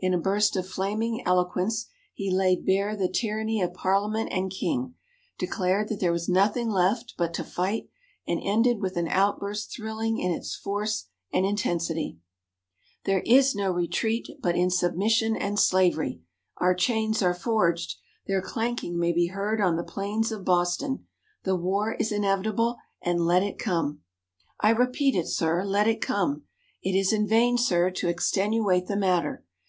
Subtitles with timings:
[0.00, 4.96] In a burst of flaming eloquence, he laid bare the tyranny of Parliament and King,
[5.38, 7.88] declared that there was nothing left but to fight,
[8.26, 12.18] and ended with an outburst thrilling in its force and intensity:
[13.04, 16.22] "There is no retreat but in submission and slavery!
[16.56, 17.98] Our chains are forged!
[18.26, 21.06] Their clanking may be heard on the plains of Boston!
[21.44, 24.00] The war is inevitable and let it come!
[24.58, 26.42] "I repeat it, sir, let it come!
[26.82, 29.44] It is in vain, sir, to extenuate the matter!